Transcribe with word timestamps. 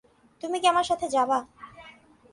তুমি 0.43 0.57
কি 0.61 0.67
আমার 0.67 0.83
সাথে 0.83 1.05
যাবা? 1.09 1.37